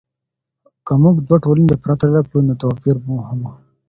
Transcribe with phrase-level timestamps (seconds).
[0.85, 3.51] که موږ دوه ټولنې پرتله کړو نو توپیر مومو.